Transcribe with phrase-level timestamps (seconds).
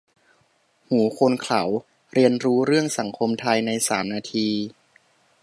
[0.87, 1.63] หูคนเขลา:
[2.13, 4.47] เรียนรู้เรื่องสังคมไทยในสามนาที